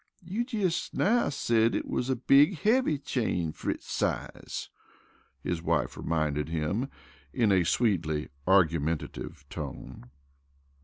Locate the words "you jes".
0.25-0.95